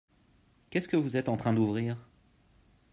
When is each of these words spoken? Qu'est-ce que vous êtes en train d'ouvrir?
Qu'est-ce 0.71 0.87
que 0.87 0.97
vous 0.97 1.15
êtes 1.15 1.29
en 1.29 1.37
train 1.37 1.53
d'ouvrir? 1.53 1.95